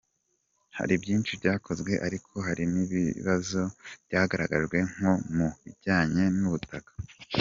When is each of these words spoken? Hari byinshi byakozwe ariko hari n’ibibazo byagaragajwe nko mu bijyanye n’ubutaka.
Hari 0.77 0.93
byinshi 1.03 1.31
byakozwe 1.39 1.91
ariko 2.05 2.31
hari 2.47 2.63
n’ibibazo 2.73 3.61
byagaragajwe 4.07 4.77
nko 4.93 5.11
mu 5.35 5.47
bijyanye 5.63 6.23
n’ubutaka. 6.39 6.91